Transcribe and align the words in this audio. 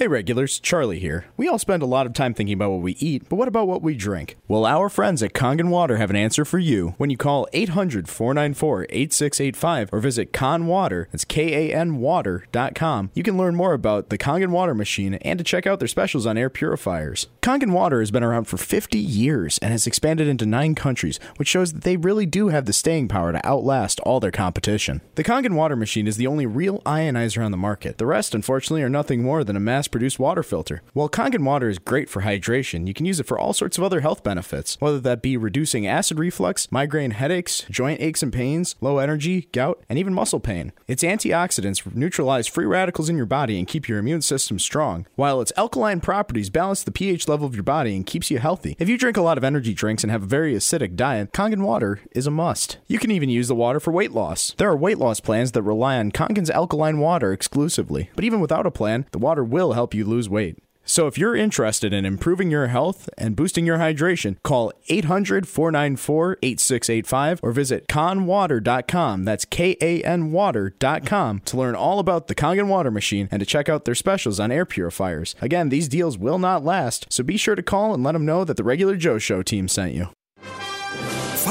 Hey 0.00 0.08
regulars, 0.08 0.58
Charlie 0.58 0.98
here. 0.98 1.26
We 1.36 1.46
all 1.46 1.58
spend 1.58 1.82
a 1.82 1.86
lot 1.86 2.06
of 2.06 2.14
time 2.14 2.32
thinking 2.32 2.54
about 2.54 2.70
what 2.70 2.80
we 2.80 2.92
eat, 3.00 3.28
but 3.28 3.36
what 3.36 3.48
about 3.48 3.68
what 3.68 3.82
we 3.82 3.94
drink? 3.94 4.38
Well, 4.48 4.64
our 4.64 4.88
friends 4.88 5.22
at 5.22 5.34
Kangen 5.34 5.68
Water 5.68 5.98
have 5.98 6.08
an 6.08 6.16
answer 6.16 6.46
for 6.46 6.58
you. 6.58 6.94
When 6.96 7.10
you 7.10 7.18
call 7.18 7.46
800-494-8685 7.52 9.90
or 9.92 10.00
visit 10.00 10.32
Kanwater, 10.32 11.10
that's 11.12 11.26
K-A-N 11.26 11.98
water.com, 11.98 13.10
you 13.12 13.22
can 13.22 13.36
learn 13.36 13.54
more 13.54 13.74
about 13.74 14.08
the 14.08 14.16
Kangen 14.16 14.48
Water 14.48 14.74
machine 14.74 15.16
and 15.16 15.38
to 15.38 15.44
check 15.44 15.66
out 15.66 15.80
their 15.80 15.86
specials 15.86 16.24
on 16.24 16.38
air 16.38 16.48
purifiers. 16.48 17.26
Kangen 17.42 17.72
Water 17.72 18.00
has 18.00 18.10
been 18.10 18.24
around 18.24 18.44
for 18.44 18.56
50 18.56 18.98
years 18.98 19.58
and 19.58 19.70
has 19.70 19.86
expanded 19.86 20.26
into 20.26 20.46
9 20.46 20.74
countries, 20.74 21.20
which 21.36 21.48
shows 21.48 21.74
that 21.74 21.84
they 21.84 21.98
really 21.98 22.24
do 22.24 22.48
have 22.48 22.64
the 22.64 22.72
staying 22.72 23.08
power 23.08 23.32
to 23.32 23.46
outlast 23.46 24.00
all 24.00 24.18
their 24.18 24.30
competition. 24.30 25.02
The 25.16 25.24
Kangen 25.24 25.56
Water 25.56 25.76
machine 25.76 26.06
is 26.06 26.16
the 26.16 26.26
only 26.26 26.46
real 26.46 26.80
ionizer 26.86 27.44
on 27.44 27.50
the 27.50 27.58
market. 27.58 27.98
The 27.98 28.06
rest, 28.06 28.34
unfortunately, 28.34 28.82
are 28.82 28.88
nothing 28.88 29.22
more 29.22 29.44
than 29.44 29.56
a 29.56 29.60
mass 29.60 29.88
produced 29.90 30.18
water 30.18 30.42
filter. 30.42 30.82
While 30.92 31.08
Kangen 31.08 31.44
water 31.44 31.68
is 31.68 31.78
great 31.78 32.08
for 32.08 32.22
hydration, 32.22 32.86
you 32.86 32.94
can 32.94 33.06
use 33.06 33.20
it 33.20 33.26
for 33.26 33.38
all 33.38 33.52
sorts 33.52 33.78
of 33.78 33.84
other 33.84 34.00
health 34.00 34.22
benefits, 34.22 34.76
whether 34.80 35.00
that 35.00 35.22
be 35.22 35.36
reducing 35.36 35.86
acid 35.86 36.18
reflux, 36.18 36.70
migraine 36.70 37.12
headaches, 37.12 37.64
joint 37.70 38.00
aches 38.00 38.22
and 38.22 38.32
pains, 38.32 38.76
low 38.80 38.98
energy, 38.98 39.48
gout, 39.52 39.82
and 39.88 39.98
even 39.98 40.14
muscle 40.14 40.40
pain. 40.40 40.72
Its 40.86 41.02
antioxidants 41.02 41.94
neutralize 41.94 42.46
free 42.46 42.66
radicals 42.66 43.08
in 43.08 43.16
your 43.16 43.26
body 43.26 43.58
and 43.58 43.68
keep 43.68 43.88
your 43.88 43.98
immune 43.98 44.22
system 44.22 44.58
strong, 44.58 45.06
while 45.14 45.40
its 45.40 45.52
alkaline 45.56 46.00
properties 46.00 46.50
balance 46.50 46.82
the 46.82 46.90
pH 46.90 47.28
level 47.28 47.46
of 47.46 47.54
your 47.54 47.62
body 47.62 47.96
and 47.96 48.06
keeps 48.06 48.30
you 48.30 48.38
healthy. 48.38 48.76
If 48.78 48.88
you 48.88 48.98
drink 48.98 49.16
a 49.16 49.22
lot 49.22 49.38
of 49.38 49.44
energy 49.44 49.74
drinks 49.74 50.04
and 50.04 50.10
have 50.10 50.22
a 50.22 50.26
very 50.26 50.54
acidic 50.54 50.96
diet, 50.96 51.32
Kangen 51.32 51.62
water 51.62 52.00
is 52.12 52.26
a 52.26 52.30
must. 52.30 52.78
You 52.86 52.98
can 52.98 53.10
even 53.10 53.28
use 53.28 53.48
the 53.48 53.54
water 53.54 53.80
for 53.80 53.92
weight 53.92 54.12
loss. 54.12 54.54
There 54.58 54.68
are 54.68 54.76
weight 54.76 54.98
loss 54.98 55.20
plans 55.20 55.52
that 55.52 55.62
rely 55.62 55.96
on 55.96 56.12
Kangen's 56.12 56.50
alkaline 56.50 56.98
water 56.98 57.32
exclusively, 57.32 58.10
but 58.14 58.24
even 58.24 58.40
without 58.40 58.66
a 58.66 58.70
plan, 58.70 59.06
the 59.12 59.18
water 59.18 59.42
will 59.42 59.72
help 59.72 59.79
you 59.94 60.04
lose 60.04 60.28
weight. 60.28 60.58
So 60.84 61.06
if 61.06 61.16
you're 61.16 61.36
interested 61.36 61.92
in 61.92 62.04
improving 62.04 62.50
your 62.50 62.66
health 62.66 63.08
and 63.16 63.36
boosting 63.36 63.64
your 63.64 63.78
hydration, 63.78 64.36
call 64.42 64.72
800-494-8685 64.90 67.38
or 67.42 67.52
visit 67.52 67.86
kanwater.com. 67.86 69.24
That's 69.24 69.44
K 69.44 69.76
A 69.80 70.02
N 70.02 70.32
water.com 70.32 71.38
to 71.40 71.56
learn 71.56 71.76
all 71.76 72.00
about 72.00 72.26
the 72.26 72.34
Kangen 72.34 72.66
water 72.66 72.90
machine 72.90 73.28
and 73.30 73.38
to 73.38 73.46
check 73.46 73.68
out 73.68 73.84
their 73.84 73.94
specials 73.94 74.40
on 74.40 74.50
air 74.50 74.66
purifiers. 74.66 75.36
Again, 75.40 75.68
these 75.68 75.86
deals 75.86 76.18
will 76.18 76.40
not 76.40 76.64
last, 76.64 77.06
so 77.08 77.22
be 77.22 77.36
sure 77.36 77.54
to 77.54 77.62
call 77.62 77.94
and 77.94 78.02
let 78.02 78.12
them 78.12 78.26
know 78.26 78.44
that 78.44 78.56
the 78.56 78.64
regular 78.64 78.96
Joe 78.96 79.18
show 79.18 79.42
team 79.42 79.68
sent 79.68 79.94
you. 79.94 80.08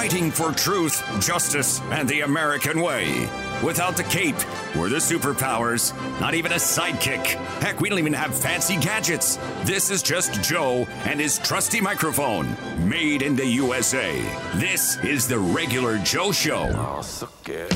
Fighting 0.10 0.32
for 0.32 0.52
truth, 0.52 1.04
justice, 1.22 1.80
and 1.92 2.10
the 2.10 2.22
American 2.22 2.82
way. 2.82 3.30
Without 3.64 3.96
the 3.96 4.06
cape 4.06 4.40
or 4.76 4.90
the 4.90 4.96
superpowers, 4.96 5.94
not 6.20 6.34
even 6.34 6.52
a 6.52 6.56
sidekick. 6.56 7.24
Heck, 7.62 7.80
we 7.80 7.90
don't 7.90 8.00
even 8.00 8.14
have 8.14 8.36
fancy 8.36 8.76
gadgets. 8.78 9.38
This 9.66 9.92
is 9.92 10.02
just 10.02 10.42
Joe 10.42 10.88
and 11.06 11.20
his 11.20 11.38
trusty 11.38 11.80
microphone, 11.80 12.58
made 12.90 13.22
in 13.22 13.36
the 13.36 13.46
USA. 13.46 14.20
This 14.56 14.98
is 15.04 15.28
the 15.28 15.38
regular 15.38 16.00
Joe 16.00 16.32
Show. 16.32 16.72
Oh, 16.74 17.04
suck 17.04 17.48
it. 17.48 17.72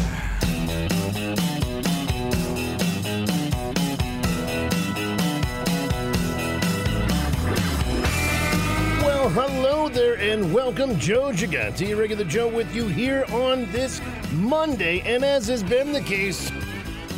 There, 9.91 10.17
and 10.17 10.53
welcome, 10.53 10.97
Joe 10.97 11.31
Giganti, 11.33 11.95
regular 11.95 12.23
Joe, 12.23 12.47
with 12.47 12.73
you 12.73 12.87
here 12.87 13.25
on 13.31 13.69
this 13.71 14.01
Monday. 14.31 15.01
And 15.01 15.25
as 15.25 15.47
has 15.47 15.61
been 15.61 15.91
the 15.91 16.01
case 16.01 16.49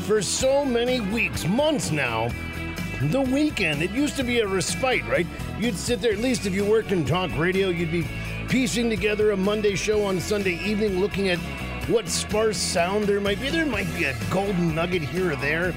for 0.08 0.22
so 0.22 0.66
many 0.66 1.00
weeks, 1.00 1.46
months 1.46 1.92
now, 1.92 2.30
the 3.04 3.22
weekend. 3.22 3.84
It 3.84 3.92
used 3.92 4.18
to 4.18 4.24
be 4.24 4.40
a 4.40 4.48
respite, 4.48 5.06
right? 5.06 5.28
You'd 5.60 5.78
sit 5.78 6.02
there, 6.02 6.12
at 6.12 6.18
least 6.18 6.48
if 6.48 6.54
you 6.54 6.66
worked 6.66 6.92
in 6.92 7.06
talk 7.06 7.30
radio, 7.38 7.70
you'd 7.70 7.92
be 7.92 8.08
piecing 8.50 8.90
together 8.90 9.32
a 9.32 9.38
Monday 9.38 9.76
show 9.76 10.04
on 10.04 10.20
Sunday 10.20 10.56
evening, 10.56 11.00
looking 11.00 11.30
at 11.30 11.38
what 11.88 12.10
sparse 12.10 12.58
sound 12.58 13.06
there 13.06 13.22
might 13.22 13.40
be. 13.40 13.50
There 13.52 13.68
might 13.68 13.94
be 13.94 14.06
a 14.06 14.16
golden 14.32 14.74
nugget 14.74 15.04
here 15.04 15.32
or 15.32 15.36
there. 15.36 15.74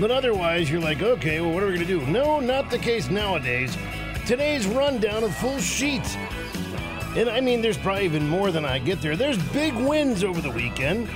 But 0.00 0.10
otherwise, 0.10 0.70
you're 0.70 0.80
like, 0.80 1.02
okay, 1.02 1.40
well, 1.40 1.52
what 1.52 1.62
are 1.62 1.66
we 1.66 1.74
going 1.74 1.86
to 1.86 2.00
do? 2.00 2.06
No, 2.06 2.40
not 2.40 2.70
the 2.70 2.78
case 2.78 3.10
nowadays. 3.10 3.76
Today's 4.30 4.68
rundown 4.68 5.24
of 5.24 5.34
full 5.38 5.58
sheets. 5.58 6.14
And 7.16 7.28
I 7.28 7.40
mean, 7.40 7.60
there's 7.60 7.76
probably 7.76 8.04
even 8.04 8.28
more 8.28 8.52
than 8.52 8.64
I 8.64 8.78
get 8.78 9.02
there. 9.02 9.16
There's 9.16 9.36
big 9.48 9.74
wins 9.74 10.22
over 10.22 10.40
the 10.40 10.52
weekend. 10.52 11.10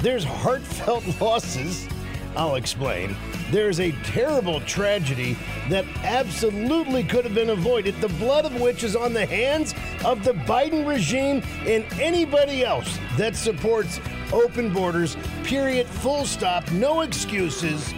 There's 0.00 0.22
heartfelt 0.22 1.02
losses. 1.22 1.88
I'll 2.36 2.56
explain. 2.56 3.16
There's 3.50 3.80
a 3.80 3.92
terrible 4.04 4.60
tragedy 4.60 5.38
that 5.70 5.86
absolutely 6.04 7.04
could 7.04 7.24
have 7.24 7.34
been 7.34 7.48
avoided, 7.48 7.98
the 8.02 8.08
blood 8.08 8.44
of 8.44 8.60
which 8.60 8.84
is 8.84 8.94
on 8.94 9.14
the 9.14 9.24
hands 9.24 9.74
of 10.04 10.22
the 10.22 10.34
Biden 10.34 10.86
regime 10.86 11.42
and 11.64 11.86
anybody 11.98 12.66
else 12.66 12.98
that 13.16 13.34
supports 13.34 13.98
open 14.30 14.74
borders, 14.74 15.16
period, 15.42 15.86
full 15.86 16.26
stop, 16.26 16.70
no 16.72 17.00
excuses. 17.00 17.94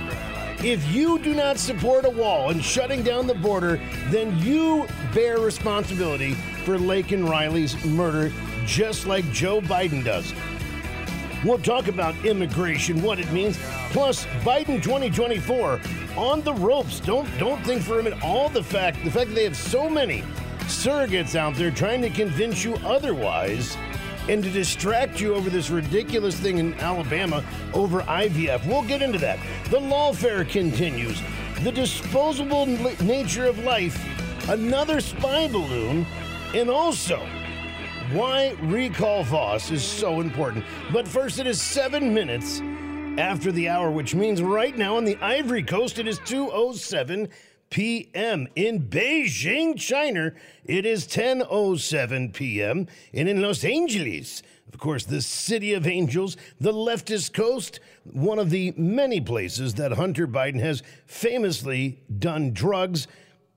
If 0.65 0.91
you 0.95 1.19
do 1.19 1.35
not 1.35 1.59
support 1.59 2.07
a 2.07 2.11
wall 2.11 2.49
and 2.49 2.65
shutting 2.65 3.03
down 3.03 3.27
the 3.27 3.35
border, 3.35 3.79
then 4.07 4.39
you 4.39 4.89
bear 5.13 5.39
responsibility 5.39 6.33
for 6.65 6.79
Laken 6.79 7.29
Riley's 7.29 7.85
murder, 7.85 8.33
just 8.65 9.07
like 9.07 9.31
Joe 9.31 9.61
Biden 9.61 10.03
does. 10.03 10.33
We'll 11.45 11.59
talk 11.59 11.89
about 11.89 12.17
immigration, 12.25 13.03
what 13.03 13.19
it 13.19 13.31
means, 13.31 13.59
plus 13.91 14.25
Biden 14.41 14.83
2024 14.83 15.83
on 16.17 16.41
the 16.41 16.55
ropes. 16.55 16.99
Don't 16.99 17.29
don't 17.39 17.63
think 17.67 17.83
for 17.83 18.01
a 18.01 18.03
minute 18.03 18.25
all 18.25 18.49
the 18.49 18.63
fact 18.63 19.05
the 19.05 19.11
fact 19.11 19.29
that 19.29 19.35
they 19.35 19.45
have 19.45 19.59
so 19.59 19.91
many 19.91 20.23
surrogates 20.61 21.37
out 21.37 21.57
there 21.57 21.71
trying 21.71 22.01
to 22.01 22.09
convince 22.09 22.65
you 22.65 22.75
otherwise 22.87 23.77
and 24.29 24.43
to 24.43 24.51
distract 24.51 25.21
you 25.21 25.35
over 25.35 25.51
this 25.51 25.71
ridiculous 25.71 26.37
thing 26.37 26.59
in 26.59 26.75
Alabama 26.75 27.45
over 27.73 28.01
IVF. 28.03 28.67
We'll 28.67 28.83
get 28.83 29.03
into 29.03 29.19
that. 29.19 29.39
The 29.71 29.79
lawfare 29.79 30.49
continues. 30.49 31.21
The 31.62 31.73
disposable 31.73 32.67
nature 32.67 33.47
of 33.47 33.59
life, 33.61 33.99
another 34.49 35.01
spy 35.01 35.49
balloon, 35.49 36.07
and 36.55 36.71
also 36.71 37.19
why 38.13 38.55
recall 38.63 39.25
Vos 39.25 39.71
is 39.71 39.83
so 39.83 40.21
important. 40.21 40.65
But 40.93 41.09
first, 41.09 41.39
it 41.39 41.47
is 41.47 41.61
seven 41.61 42.13
minutes 42.13 42.61
after 43.19 43.53
the 43.53 43.69
hour, 43.69 43.91
which 43.91 44.15
means 44.15 44.43
right 44.43 44.77
now 44.77 44.97
on 44.97 45.05
the 45.05 45.17
Ivory 45.23 45.63
Coast, 45.63 45.99
it 45.99 46.07
is 46.07 46.19
2.07 46.21 47.31
p.m. 47.75 48.47
In 48.55 48.85
Beijing, 48.85 49.77
China, 49.77 50.33
it 50.65 50.87
is 50.87 51.09
10.07 51.09 52.33
p.m. 52.33 52.87
And 53.12 53.29
in 53.29 53.43
Los 53.43 53.65
Angeles, 53.65 54.45
of 54.73 54.79
course, 54.79 55.05
the 55.05 55.21
city 55.21 55.75
of 55.75 55.84
angels, 55.84 56.37
the 56.61 56.73
leftist 56.73 57.33
coast, 57.33 57.81
one 58.05 58.39
of 58.39 58.51
the 58.51 58.73
many 58.77 59.21
places 59.21 59.75
that 59.75 59.91
Hunter 59.91 60.29
Biden 60.29 60.61
has 60.61 60.84
famously 61.07 62.01
done 62.17 62.53
drugs 62.53 63.09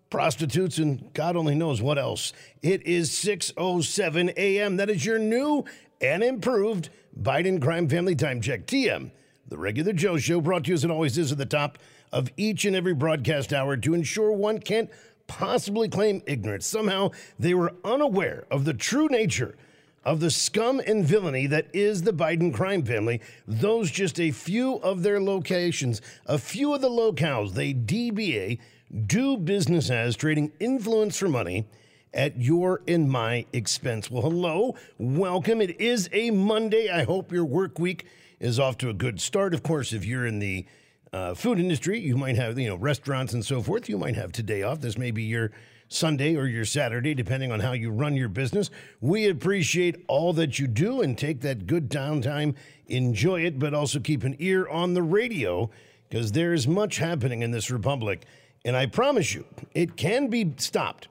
prostitutes, 0.09 0.79
and 0.79 1.13
God 1.13 1.35
only 1.35 1.53
knows 1.53 1.79
what 1.79 1.99
else. 1.99 2.33
It 2.63 2.87
is 2.87 3.11
6:07 3.11 4.33
a.m. 4.35 4.77
That 4.77 4.89
is 4.89 5.05
your 5.05 5.19
new 5.19 5.63
and 6.01 6.23
improved 6.23 6.89
Biden 7.21 7.61
crime 7.61 7.87
family 7.87 8.15
time 8.15 8.41
check. 8.41 8.65
TM, 8.65 9.11
the 9.47 9.57
regular 9.57 9.93
Joe 9.93 10.17
show, 10.17 10.41
brought 10.41 10.65
to 10.65 10.69
you 10.69 10.73
as 10.73 10.83
it 10.83 10.91
always 10.91 11.17
is 11.17 11.31
at 11.31 11.37
the 11.37 11.45
top 11.45 11.77
of 12.11 12.29
each 12.37 12.65
and 12.65 12.75
every 12.75 12.93
broadcast 12.93 13.53
hour 13.53 13.77
to 13.77 13.93
ensure 13.93 14.31
one 14.31 14.59
can't 14.59 14.89
possibly 15.27 15.87
claim 15.87 16.21
ignorance. 16.25 16.65
Somehow 16.65 17.11
they 17.39 17.53
were 17.53 17.73
unaware 17.83 18.45
of 18.51 18.65
the 18.65 18.73
true 18.73 19.07
nature 19.07 19.55
of 20.03 20.19
the 20.19 20.31
scum 20.31 20.81
and 20.87 21.05
villainy 21.05 21.47
that 21.47 21.67
is 21.73 22.03
the 22.03 22.13
Biden 22.13 22.53
crime 22.53 22.83
family. 22.83 23.21
Those 23.45 23.91
just 23.91 24.19
a 24.19 24.31
few 24.31 24.75
of 24.75 25.03
their 25.03 25.21
locations, 25.21 26.01
a 26.25 26.37
few 26.37 26.73
of 26.73 26.81
the 26.81 26.89
locales 26.89 27.53
they 27.53 27.73
DBA 27.73 28.59
do 29.05 29.37
business 29.37 29.89
as 29.89 30.15
trading 30.15 30.51
influence 30.59 31.17
for 31.17 31.27
money 31.27 31.65
at 32.13 32.39
your 32.39 32.81
and 32.87 33.09
my 33.09 33.45
expense. 33.51 34.09
Well, 34.09 34.23
hello, 34.23 34.75
welcome. 34.97 35.61
It 35.61 35.79
is 35.81 36.09
a 36.13 36.31
Monday. 36.31 36.89
I 36.89 37.03
hope 37.03 37.31
your 37.31 37.45
work 37.45 37.77
week 37.79 38.05
is 38.39 38.59
off 38.59 38.77
to 38.79 38.89
a 38.89 38.93
good 38.93 39.19
start. 39.21 39.53
Of 39.53 39.63
course, 39.63 39.93
if 39.93 40.05
you're 40.05 40.25
in 40.25 40.39
the 40.39 40.65
uh, 41.13 41.33
food 41.33 41.59
industry, 41.59 41.99
you 41.99 42.17
might 42.17 42.35
have, 42.35 42.57
you 42.59 42.67
know, 42.67 42.75
restaurants 42.75 43.33
and 43.33 43.43
so 43.43 43.61
forth. 43.61 43.89
You 43.89 43.97
might 43.97 44.15
have 44.15 44.31
today 44.31 44.63
off. 44.63 44.81
This 44.81 44.97
may 44.97 45.11
be 45.11 45.23
your 45.23 45.51
Sunday 45.89 46.35
or 46.35 46.47
your 46.47 46.65
Saturday, 46.65 47.13
depending 47.13 47.51
on 47.51 47.61
how 47.61 47.71
you 47.71 47.91
run 47.91 48.15
your 48.15 48.27
business. 48.27 48.69
We 48.99 49.29
appreciate 49.29 50.03
all 50.07 50.33
that 50.33 50.59
you 50.59 50.67
do 50.67 51.01
and 51.01 51.17
take 51.17 51.41
that 51.41 51.65
good 51.65 51.89
downtime, 51.89 52.55
enjoy 52.87 53.45
it, 53.45 53.57
but 53.57 53.73
also 53.73 53.99
keep 53.99 54.23
an 54.23 54.35
ear 54.39 54.67
on 54.67 54.93
the 54.93 55.03
radio 55.03 55.69
because 56.09 56.31
there 56.33 56.53
is 56.53 56.67
much 56.67 56.97
happening 56.97 57.41
in 57.41 57.51
this 57.51 57.71
republic. 57.71 58.25
And 58.65 58.75
I 58.75 58.85
promise 58.85 59.33
you, 59.33 59.45
it 59.73 59.95
can 59.95 60.27
be 60.27 60.53
stopped. 60.57 61.07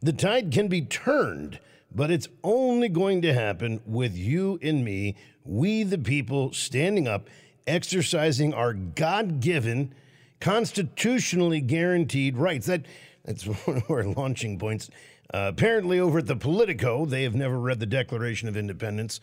The 0.00 0.12
tide 0.12 0.52
can 0.52 0.68
be 0.68 0.82
turned, 0.82 1.58
but 1.94 2.10
it's 2.10 2.28
only 2.44 2.88
going 2.88 3.22
to 3.22 3.32
happen 3.32 3.80
with 3.86 4.16
you 4.16 4.58
and 4.62 4.84
me, 4.84 5.16
we 5.44 5.82
the 5.82 5.98
people 5.98 6.52
standing 6.52 7.08
up, 7.08 7.28
exercising 7.66 8.52
our 8.52 8.74
God 8.74 9.40
given 9.40 9.94
constitutionally 10.40 11.60
guaranteed 11.60 12.36
rights. 12.36 12.66
That 12.66 12.86
that's 13.24 13.44
one 13.66 13.78
of 13.78 13.90
our 13.90 14.04
launching 14.04 14.58
points. 14.58 14.90
Uh, 15.32 15.50
apparently, 15.52 16.00
over 16.00 16.18
at 16.18 16.26
the 16.26 16.36
Politico, 16.36 17.04
they 17.04 17.22
have 17.22 17.34
never 17.34 17.58
read 17.58 17.80
the 17.80 17.86
Declaration 17.86 18.48
of 18.48 18.56
Independence, 18.56 19.20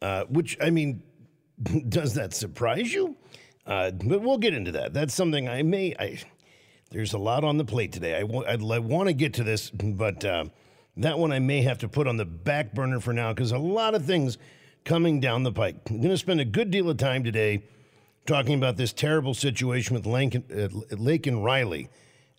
uh, 0.00 0.24
which 0.24 0.56
I 0.60 0.70
mean, 0.70 1.02
does 1.88 2.14
that 2.14 2.34
surprise 2.34 2.92
you? 2.92 3.16
Uh, 3.66 3.90
but 3.90 4.22
we'll 4.22 4.38
get 4.38 4.54
into 4.54 4.72
that. 4.72 4.94
That's 4.94 5.14
something 5.14 5.48
I 5.48 5.62
may. 5.62 5.94
I, 5.98 6.20
there's 6.90 7.12
a 7.12 7.18
lot 7.18 7.44
on 7.44 7.58
the 7.58 7.64
plate 7.64 7.92
today. 7.92 8.16
I, 8.16 8.22
want 8.22 9.08
to 9.08 9.12
get 9.12 9.34
to 9.34 9.44
this, 9.44 9.68
but 9.70 10.24
uh, 10.24 10.46
that 10.98 11.18
one 11.18 11.32
I 11.32 11.38
may 11.38 11.62
have 11.62 11.78
to 11.78 11.88
put 11.88 12.06
on 12.06 12.16
the 12.16 12.24
back 12.24 12.74
burner 12.74 13.00
for 13.00 13.12
now 13.12 13.32
because 13.32 13.52
a 13.52 13.58
lot 13.58 13.94
of 13.94 14.04
things 14.04 14.36
coming 14.84 15.20
down 15.20 15.44
the 15.44 15.52
pike. 15.52 15.76
I'm 15.88 15.98
going 15.98 16.10
to 16.10 16.18
spend 16.18 16.40
a 16.40 16.44
good 16.44 16.70
deal 16.70 16.90
of 16.90 16.96
time 16.96 17.24
today 17.24 17.62
talking 18.26 18.54
about 18.54 18.76
this 18.76 18.92
terrible 18.92 19.34
situation 19.34 19.94
with 19.94 20.06
Lincoln, 20.06 20.44
uh, 20.50 20.94
Laken 20.96 21.42
Riley 21.42 21.88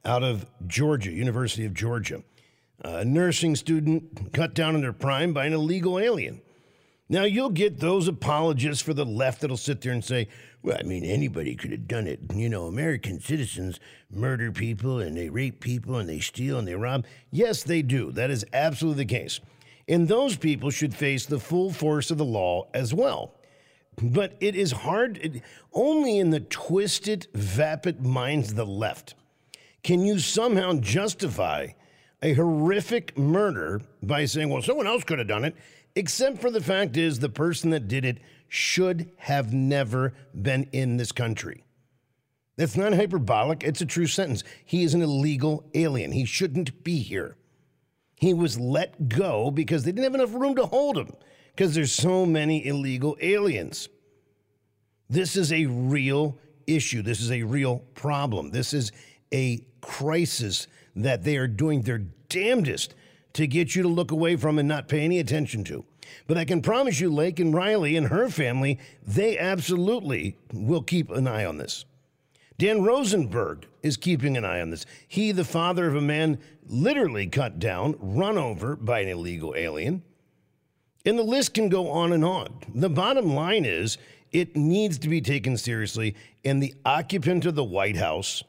out 0.06 0.24
of 0.24 0.46
Georgia, 0.68 1.12
University 1.12 1.66
of 1.66 1.74
Georgia. 1.74 2.24
A 2.82 3.04
nursing 3.04 3.56
student 3.56 4.34
cut 4.34 4.54
down 4.54 4.76
in 4.76 4.82
their 4.82 4.94
prime 4.94 5.34
by 5.34 5.46
an 5.46 5.54
illegal 5.54 6.00
alien. 6.00 6.42
Now, 7.10 7.24
you'll 7.24 7.50
get 7.50 7.80
those 7.80 8.08
apologists 8.08 8.84
for 8.84 8.94
the 8.94 9.06
left 9.06 9.42
that'll 9.42 9.58
sit 9.58 9.82
there 9.82 9.94
and 9.94 10.06
say, 10.06 10.28
well, 10.62 10.78
I 10.80 10.84
mean, 10.84 11.04
anybody 11.04 11.56
could 11.56 11.72
have 11.72 11.88
done 11.88 12.06
it. 12.06 12.20
You 12.34 12.50
know, 12.50 12.68
American 12.68 13.20
citizens 13.20 13.80
murder 14.12 14.52
people 14.52 15.00
and 15.00 15.18
they 15.18 15.30
rape 15.30 15.60
people 15.60 15.96
and 15.96 16.08
they 16.08 16.20
steal 16.20 16.60
and 16.60 16.68
they 16.68 16.76
rob. 16.76 17.06
Yes, 17.32 17.64
they 17.64 17.82
do. 17.82 18.12
That 18.12 18.30
is 18.30 18.46
absolutely 18.54 19.06
the 19.06 19.14
case. 19.14 19.40
And 19.88 20.08
those 20.08 20.38
people 20.38 20.70
should 20.70 20.94
face 20.94 21.26
the 21.26 21.40
full 21.40 21.72
force 21.72 22.12
of 22.12 22.20
the 22.20 22.26
law 22.26 22.68
as 22.74 22.94
well. 22.94 23.34
But 24.02 24.38
it 24.40 24.56
is 24.56 24.72
hard, 24.72 25.18
it, 25.18 25.42
only 25.74 26.20
in 26.20 26.30
the 26.30 26.40
twisted, 26.40 27.28
vapid 27.34 28.06
minds 28.06 28.52
of 28.52 28.56
the 28.56 28.66
left 28.66 29.16
can 29.84 30.02
you 30.02 30.20
somehow 30.20 30.74
justify 30.74 31.68
a 32.22 32.34
horrific 32.34 33.18
murder 33.18 33.82
by 34.04 34.26
saying, 34.26 34.50
well, 34.50 34.62
someone 34.62 34.88
else 34.88 35.04
could 35.04 35.20
have 35.20 35.28
done 35.28 35.46
it, 35.46 35.56
except 36.00 36.40
for 36.40 36.50
the 36.50 36.62
fact 36.62 36.96
is 36.96 37.20
the 37.20 37.28
person 37.28 37.72
that 37.72 37.90
did 37.90 38.06
it 38.06 38.20
should 38.48 39.12
have 39.18 39.54
never 39.54 40.14
been 40.42 40.64
in 40.72 40.96
this 40.96 41.12
country. 41.12 41.66
That's 42.56 42.78
not 42.78 42.94
hyperbolic, 42.94 43.66
it's 43.66 43.82
a 43.82 43.86
true 43.86 44.08
sentence. 44.08 44.46
He 44.64 44.84
is 44.84 44.94
an 44.94 45.02
illegal 45.02 45.70
alien. 45.74 46.14
He 46.14 46.24
shouldn't 46.24 46.86
be 46.86 47.00
here. 47.00 47.36
He 48.16 48.34
was 48.34 48.58
let 48.58 49.10
go 49.10 49.52
because 49.52 49.84
they 49.84 49.92
didn't 49.92 50.06
have 50.06 50.16
enough 50.16 50.34
room 50.34 50.56
to 50.56 50.68
hold 50.68 50.98
him 50.98 51.12
because 51.54 51.76
there's 51.76 51.92
so 51.92 52.26
many 52.26 52.66
illegal 52.66 53.18
aliens. 53.20 53.90
This 55.10 55.36
is 55.36 55.52
a 55.52 55.66
real 55.66 56.38
issue. 56.66 57.02
This 57.02 57.20
is 57.20 57.32
a 57.32 57.44
real 57.44 57.80
problem. 57.94 58.52
This 58.52 58.74
is 58.74 58.94
a 59.34 59.66
crisis 59.82 60.68
that 60.96 61.26
they 61.26 61.36
are 61.36 61.48
doing 61.48 61.82
their 61.82 62.00
damnedest 62.30 62.96
to 63.34 63.48
get 63.48 63.76
you 63.76 63.84
to 63.84 63.90
look 63.90 64.12
away 64.12 64.38
from 64.38 64.60
and 64.60 64.68
not 64.68 64.88
pay 64.88 65.02
any 65.02 65.20
attention 65.20 65.66
to. 65.66 65.84
But 66.28 66.38
I 66.38 66.46
can 66.46 66.62
promise 66.62 67.00
you, 67.00 67.10
Laken 67.10 67.54
Riley 67.54 67.96
and 67.96 68.08
her 68.08 68.30
family, 68.30 68.80
they 69.06 69.38
absolutely 69.38 70.38
will 70.54 70.82
keep 70.82 71.10
an 71.10 71.28
eye 71.28 71.46
on 71.46 71.58
this. 71.58 71.86
Dan 72.58 72.84
Rosenberg 72.84 73.68
is 73.84 73.96
keeping 73.96 74.36
an 74.36 74.44
eye 74.44 74.62
on 74.62 74.70
this. 74.70 74.86
He, 75.08 75.32
the 75.32 75.46
father 75.46 75.88
of 75.88 75.96
a 75.96 76.02
man 76.02 76.40
literally 76.68 77.28
cut 77.28 77.60
down, 77.60 77.96
run 78.00 78.38
over 78.38 78.76
by 78.76 79.00
an 79.00 79.08
illegal 79.08 79.54
alien. 79.56 80.04
And 81.06 81.18
the 81.18 81.24
list 81.24 81.54
can 81.54 81.70
go 81.70 81.90
on 81.90 82.12
and 82.12 82.26
on. 82.26 82.60
The 82.76 82.90
bottom 82.90 83.34
line 83.34 83.64
is 83.64 83.98
it 84.32 84.56
needs 84.56 85.00
to 85.00 85.10
be 85.10 85.22
taken 85.22 85.58
seriously, 85.58 86.16
and 86.44 86.62
the 86.62 86.76
occupant 86.86 87.46
of 87.46 87.56
the 87.56 87.64
White 87.64 87.96
House 87.96 88.44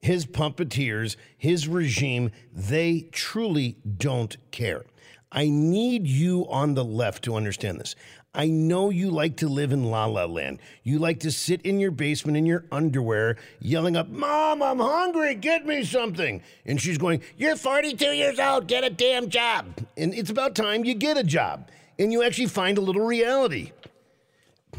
his 0.00 0.26
puppeteers, 0.26 1.16
his 1.36 1.66
regime, 1.66 2.30
they 2.52 3.08
truly 3.12 3.76
don't 3.96 4.36
care. 4.50 4.84
I 5.30 5.48
need 5.48 6.06
you 6.06 6.46
on 6.48 6.74
the 6.74 6.84
left 6.84 7.24
to 7.24 7.34
understand 7.34 7.80
this. 7.80 7.94
I 8.34 8.46
know 8.46 8.90
you 8.90 9.10
like 9.10 9.38
to 9.38 9.48
live 9.48 9.72
in 9.72 9.84
la 9.84 10.06
la 10.06 10.24
land. 10.24 10.58
You 10.82 10.98
like 10.98 11.20
to 11.20 11.30
sit 11.30 11.62
in 11.62 11.80
your 11.80 11.90
basement 11.90 12.36
in 12.36 12.46
your 12.46 12.64
underwear 12.70 13.36
yelling 13.58 13.96
up, 13.96 14.08
Mom, 14.08 14.62
I'm 14.62 14.78
hungry, 14.78 15.34
get 15.34 15.66
me 15.66 15.82
something. 15.84 16.42
And 16.64 16.80
she's 16.80 16.98
going, 16.98 17.22
You're 17.36 17.56
42 17.56 18.04
years 18.04 18.38
old, 18.38 18.66
get 18.68 18.84
a 18.84 18.90
damn 18.90 19.28
job. 19.28 19.66
And 19.96 20.14
it's 20.14 20.30
about 20.30 20.54
time 20.54 20.84
you 20.84 20.94
get 20.94 21.16
a 21.16 21.24
job 21.24 21.68
and 21.98 22.12
you 22.12 22.22
actually 22.22 22.46
find 22.46 22.78
a 22.78 22.82
little 22.82 23.04
reality. 23.04 23.72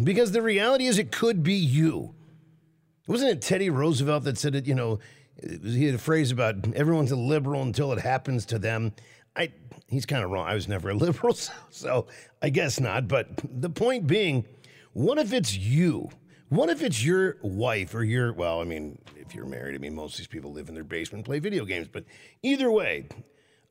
Because 0.02 0.32
the 0.32 0.42
reality 0.42 0.86
is, 0.86 0.98
it 0.98 1.12
could 1.12 1.44
be 1.44 1.56
you. 1.56 2.14
Wasn't 3.08 3.30
it 3.30 3.42
Teddy 3.42 3.70
Roosevelt 3.70 4.24
that 4.24 4.38
said 4.38 4.56
it? 4.56 4.68
You 4.68 4.76
know, 4.76 5.00
he 5.42 5.86
had 5.86 5.96
a 5.96 6.00
phrase 6.00 6.32
about 6.32 6.74
everyone's 6.76 7.12
a 7.12 7.16
liberal 7.16 7.62
until 7.62 7.92
it 7.92 8.00
happens 8.00 8.46
to 8.48 8.60
them. 8.60 8.94
I 9.40 9.52
he's 9.88 10.06
kind 10.06 10.24
of 10.24 10.32
wrong. 10.32 10.48
I 10.48 10.54
was 10.54 10.68
never 10.68 10.90
a 10.90 10.94
liberal, 10.96 11.34
so, 11.34 11.54
so 11.70 12.08
I 12.42 12.50
guess 12.50 12.80
not. 12.80 13.08
But 13.08 13.30
the 13.44 13.70
point 13.70 14.08
being, 14.08 14.46
what 14.94 15.18
if 15.18 15.34
it's 15.34 15.56
you? 15.58 16.10
What 16.50 16.70
if 16.70 16.82
it's 16.82 17.04
your 17.04 17.38
wife 17.42 17.94
or 17.94 18.04
your 18.04 18.34
well? 18.34 18.60
I 18.62 18.64
mean, 18.64 19.00
if 19.16 19.36
you're 19.36 19.46
married, 19.46 19.76
I 19.76 19.78
mean, 19.78 19.96
most 19.96 20.14
of 20.14 20.18
these 20.18 20.28
people 20.28 20.52
live 20.52 20.68
in 20.68 20.76
their 20.76 20.84
basement, 20.84 21.20
and 21.20 21.26
play 21.26 21.40
video 21.40 21.66
games. 21.66 21.88
But 21.88 22.06
either 22.44 22.72
way, 22.72 23.08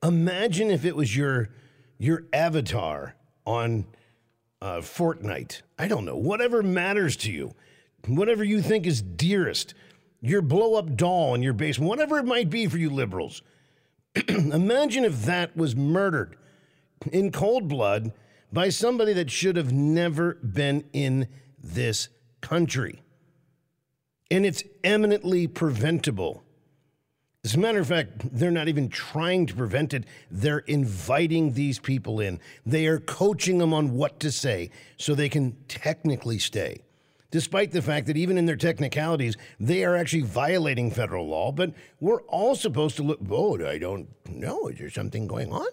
imagine 0.03 0.71
if 0.71 0.85
it 0.85 0.97
was 0.97 1.17
your 1.17 1.51
your 1.99 2.25
avatar 2.33 3.17
on 3.45 3.87
uh, 4.63 4.79
Fortnite. 4.79 5.63
I 5.79 5.89
don't 5.89 6.05
know. 6.05 6.17
Whatever 6.17 6.63
matters 6.63 7.17
to 7.19 7.33
you 7.33 7.55
whatever 8.07 8.45
you 8.45 8.63
think 8.63 8.87
is 8.87 9.03
dearest, 9.03 9.75
your 10.21 10.43
blow 10.43 10.75
up 10.75 10.97
doll 10.97 11.35
in 11.35 11.43
your 11.43 11.53
basement, 11.53 11.89
whatever 11.89 12.19
it 12.19 12.25
might 12.25 12.51
be 12.51 12.67
for 12.67 12.79
you 12.79 12.91
liberals. 12.91 13.43
Imagine 14.29 15.05
if 15.05 15.25
that 15.25 15.57
was 15.57 15.77
murdered 15.77 16.37
in 17.13 17.31
cold 17.33 17.69
blood 17.69 18.13
by 18.53 18.69
somebody 18.69 19.13
that 19.13 19.31
should 19.31 19.57
have 19.57 19.73
never 19.73 20.35
been 20.35 20.85
in 20.93 21.29
this 21.63 22.09
country. 22.41 23.03
And 24.31 24.45
it's 24.45 24.63
eminently 24.85 25.47
preventable. 25.47 26.45
As 27.45 27.55
a 27.55 27.59
matter 27.59 27.79
of 27.79 27.87
fact, 27.87 28.11
they're 28.33 28.51
not 28.51 28.69
even 28.69 28.89
trying 28.89 29.47
to 29.47 29.55
prevent 29.55 29.95
it. 29.95 30.05
They're 30.31 30.59
inviting 30.59 31.53
these 31.53 31.79
people 31.79 32.21
in. 32.21 32.41
They 32.67 32.87
are 32.87 32.99
coaching 32.99 33.59
them 33.59 33.73
on 33.73 33.93
what 33.93 34.21
to 34.21 34.33
say 34.33 34.71
so 34.97 35.15
they 35.15 35.29
can 35.29 35.57
technically 35.69 36.39
stay 36.39 36.83
despite 37.31 37.73
the 37.73 37.83
fact 37.83 38.07
that 38.07 38.17
even 38.17 38.39
in 38.39 38.47
their 38.47 38.57
technicalities, 38.57 39.37
they 39.61 39.85
are 39.85 39.97
actually 39.97 40.23
violating 40.23 40.91
federal 40.91 41.27
law. 41.27 41.53
But 41.53 41.73
we're 42.01 42.23
all 42.23 42.55
supposed 42.55 42.97
to 42.97 43.03
look, 43.03 43.21
oh, 43.31 43.65
I 43.67 43.79
don't 43.79 44.09
know. 44.29 44.69
Is 44.69 44.79
there 44.79 44.91
something 44.91 45.27
going 45.27 45.53
on? 45.53 45.67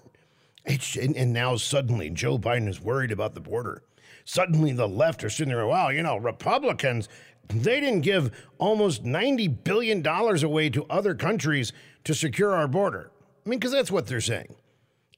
And, 0.65 1.15
and, 1.15 1.31
now 1.31 1.57
suddenly 1.57 2.09
Joe 2.09 2.39
Biden 2.39 2.67
is 2.67 2.81
worried 2.81 3.11
about 3.11 3.35
the 3.35 3.41
border. 3.41 3.83
Suddenly 4.23 4.71
the 4.71 4.87
left 4.87 5.23
are 5.23 5.29
sitting 5.29 5.53
there, 5.53 5.67
wow, 5.67 5.89
you 5.89 6.01
know, 6.01 6.17
Republicans, 6.17 7.07
they 7.49 7.79
didn't 7.79 8.01
give 8.01 8.31
almost 8.57 9.03
$90 9.03 9.63
billion 9.63 10.05
away 10.07 10.69
to 10.71 10.85
other 10.89 11.13
countries 11.13 11.71
to 12.03 12.15
secure 12.15 12.55
our 12.55 12.67
border. 12.67 13.11
I 13.45 13.49
mean, 13.49 13.59
because 13.59 13.71
that's 13.71 13.91
what 13.91 14.07
they're 14.07 14.21
saying. 14.21 14.55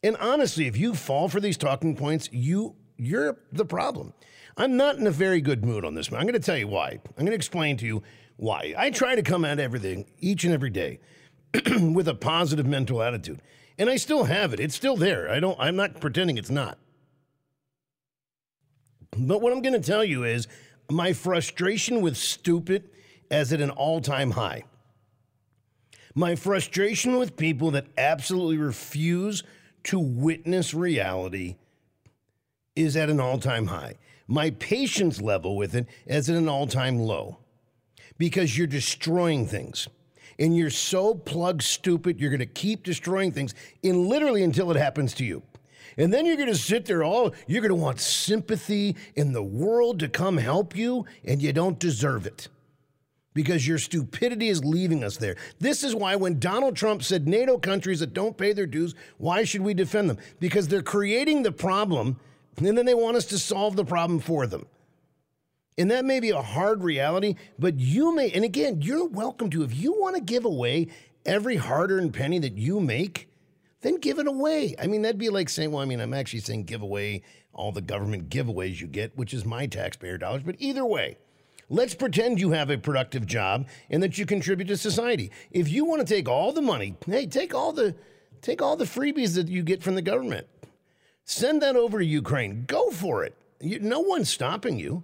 And 0.04 0.18
honestly, 0.18 0.68
if 0.68 0.76
you 0.76 0.94
fall 0.94 1.30
for 1.30 1.40
these 1.40 1.58
talking 1.58 1.96
points, 1.96 2.30
you 2.32 2.76
you're 2.98 3.38
the 3.52 3.66
problem. 3.66 4.14
I'm 4.58 4.76
not 4.76 4.98
in 4.98 5.06
a 5.06 5.12
very 5.12 5.40
good 5.40 5.64
mood 5.64 5.86
on 5.86 5.94
this. 5.94 6.12
I'm 6.12 6.24
going 6.24 6.34
to 6.34 6.40
tell 6.40 6.58
you 6.58 6.68
why. 6.68 6.90
I'm 6.90 7.26
going 7.26 7.28
to 7.28 7.34
explain 7.34 7.78
to 7.78 7.86
you 7.86 8.04
why. 8.38 8.74
I 8.76 8.90
try 8.90 9.16
to 9.16 9.22
come 9.22 9.46
at 9.46 9.60
everything 9.60 10.06
each 10.20 10.44
and 10.44 10.54
every 10.54 10.72
day 10.72 11.00
with 11.94 12.08
a 12.08 12.16
positive 12.16 12.66
mental 12.66 13.04
attitude. 13.04 13.42
And 13.78 13.90
I 13.90 13.98
still 13.98 14.24
have 14.24 14.54
it. 14.54 14.60
It's 14.60 14.76
still 14.76 14.96
there. 14.96 15.30
I 15.30 15.40
don't 15.40 15.60
I'm 15.60 15.76
not 15.76 16.02
pretending 16.02 16.38
it's 16.38 16.50
not. 16.50 16.80
But 19.16 19.42
what 19.42 19.54
I'm 19.54 19.62
going 19.62 19.80
to 19.80 19.88
tell 19.88 20.04
you 20.04 20.24
is 20.24 20.48
my 20.90 21.14
frustration 21.14 22.02
with 22.02 22.18
stupid 22.18 22.90
is 23.30 23.54
at 23.54 23.62
an 23.62 23.70
all-time 23.70 24.32
high. 24.32 24.64
My 26.16 26.36
frustration 26.36 27.18
with 27.18 27.38
people 27.38 27.72
that 27.72 27.86
absolutely 27.98 28.58
refuse 28.58 29.44
to 29.84 30.00
witness 30.00 30.74
reality 30.74 31.58
is 32.76 32.98
at 32.98 33.10
an 33.10 33.20
all-time 33.20 33.68
high. 33.68 33.96
My 34.28 34.52
patience 34.52 35.22
level 35.22 35.56
with 35.56 35.76
it 35.76 35.88
is 36.06 36.30
at 36.30 36.36
an 36.36 36.50
all 36.50 36.68
time 36.68 37.00
low 37.00 37.38
because 38.18 38.58
you're 38.58 38.68
destroying 38.68 39.46
things. 39.48 39.88
And 40.40 40.56
you're 40.56 40.70
so 40.70 41.16
plug 41.16 41.64
stupid, 41.64 42.20
you're 42.20 42.30
going 42.30 42.40
to 42.40 42.46
keep 42.46 42.84
destroying 42.84 43.32
things 43.32 43.56
in 43.82 44.08
literally 44.08 44.44
until 44.44 44.70
it 44.70 44.78
happens 44.78 45.14
to 45.16 45.26
you. 45.26 45.42
And 45.98 46.14
then 46.14 46.28
you're 46.28 46.36
going 46.36 46.48
to 46.50 46.56
sit 46.56 46.86
there 46.86 47.04
all, 47.04 47.34
you're 47.48 47.62
going 47.62 47.70
to 47.70 47.76
want 47.76 48.00
sympathy 48.00 48.96
in 49.16 49.34
the 49.34 49.42
world 49.42 50.00
to 50.00 50.08
come 50.08 50.38
help 50.38 50.76
you, 50.76 51.06
and 51.26 51.42
you 51.42 51.52
don't 51.54 51.80
deserve 51.80 52.28
it 52.28 52.50
because 53.34 53.68
your 53.68 53.78
stupidity 53.78 54.50
is 54.50 54.64
leaving 54.64 55.04
us 55.04 55.18
there. 55.18 55.36
This 55.60 55.84
is 55.84 55.96
why 55.96 56.16
when 56.16 56.40
Donald 56.40 56.76
Trump 56.76 57.04
said 57.04 57.28
NATO 57.28 57.58
countries 57.58 58.00
that 58.00 58.14
don't 58.14 58.38
pay 58.38 58.54
their 58.54 58.66
dues, 58.66 58.96
why 59.18 59.44
should 59.44 59.62
we 59.62 59.74
defend 59.74 60.10
them? 60.10 60.18
Because 60.40 60.68
they're 60.68 60.82
creating 60.82 61.44
the 61.44 61.52
problem 61.52 62.20
and 62.58 62.78
then 62.78 62.86
they 62.86 62.94
want 62.94 63.18
us 63.18 63.26
to 63.26 63.40
solve 63.40 63.76
the 63.76 63.86
problem 63.86 64.20
for 64.20 64.48
them. 64.48 64.66
And 65.78 65.92
that 65.92 66.06
may 66.06 66.20
be 66.20 66.32
a 66.32 66.42
hard 66.42 66.84
reality, 66.84 67.36
but 67.60 67.80
you 67.80 68.16
may, 68.16 68.32
and 68.32 68.44
again, 68.44 68.82
you're 68.82 69.08
welcome 69.08 69.50
to. 69.52 69.64
If 69.64 69.76
you 69.76 69.94
want 69.94 70.16
to 70.16 70.22
give 70.22 70.44
away 70.44 70.88
every 71.26 71.58
hard 71.58 71.92
earned 71.92 72.14
penny 72.14 72.40
that 72.40 72.58
you 72.58 72.80
make, 72.80 73.30
then 73.82 73.98
give 73.98 74.18
it 74.18 74.26
away. 74.26 74.74
I 74.82 74.88
mean, 74.88 75.04
that'd 75.04 75.20
be 75.20 75.30
like 75.30 75.50
saying, 75.50 75.72
well, 75.72 75.84
I 75.84 75.86
mean, 75.86 76.00
I'm 76.00 76.16
actually 76.16 76.40
saying 76.40 76.64
give 76.64 76.82
away 76.82 77.22
all 77.54 77.72
the 77.72 77.82
government 77.82 78.30
giveaways 78.30 78.82
you 78.82 78.88
get, 78.88 79.16
which 79.16 79.36
is 79.36 79.46
my 79.46 79.68
taxpayer 79.68 80.18
dollars. 80.18 80.42
But 80.44 80.56
either 80.58 80.84
way, 80.86 81.18
let's 81.70 81.94
pretend 81.94 82.40
you 82.40 82.52
have 82.52 82.72
a 82.72 82.78
productive 82.78 83.28
job 83.28 83.68
and 83.92 84.02
that 84.02 84.18
you 84.18 84.26
contribute 84.26 84.68
to 84.68 84.78
society. 84.78 85.32
If 85.52 85.70
you 85.70 85.86
want 85.86 86.06
to 86.06 86.12
take 86.12 86.28
all 86.28 86.54
the 86.54 86.62
money, 86.62 86.96
hey, 87.06 87.28
take 87.28 87.54
all 87.54 87.72
the 87.72 87.96
take 88.42 88.62
all 88.62 88.76
the 88.76 88.86
freebies 88.86 89.36
that 89.36 89.48
you 89.48 89.64
get 89.64 89.84
from 89.84 89.96
the 89.96 90.02
government. 90.02 90.48
Send 91.28 91.62
that 91.62 91.76
over 91.76 92.00
to 92.00 92.06
Ukraine. 92.06 92.64
Go 92.68 92.90
for 92.90 93.26
it. 93.26 93.36
You, 93.60 93.80
no 93.80 94.00
one's 94.00 94.30
stopping 94.30 94.80
you. 94.80 95.04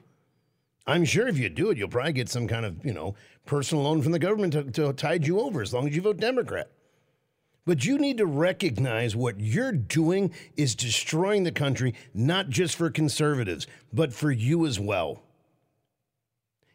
I'm 0.87 1.03
sure 1.03 1.27
if 1.27 1.37
you 1.37 1.49
do 1.49 1.69
it, 1.69 1.77
you'll 1.77 1.89
probably 1.89 2.13
get 2.13 2.29
some 2.29 2.47
kind 2.47 2.65
of, 2.65 2.83
you 2.85 2.93
know, 2.93 3.15
personal 3.45 3.83
loan 3.83 4.01
from 4.01 4.13
the 4.13 4.19
government 4.19 4.53
to, 4.53 4.63
to 4.63 4.93
tide 4.93 5.27
you 5.27 5.41
over 5.41 5.61
as 5.61 5.73
long 5.73 5.85
as 5.85 5.95
you 5.95 6.01
vote 6.01 6.17
Democrat. 6.17 6.69
But 7.65 7.83
you 7.83 7.97
need 7.97 8.17
to 8.19 8.25
recognize 8.25 9.17
what 9.17 9.41
you're 9.41 9.73
doing 9.73 10.33
is 10.55 10.75
destroying 10.75 11.43
the 11.43 11.51
country, 11.51 11.93
not 12.13 12.49
just 12.49 12.77
for 12.77 12.89
conservatives, 12.89 13.67
but 13.91 14.13
for 14.13 14.31
you 14.31 14.65
as 14.65 14.79
well. 14.79 15.23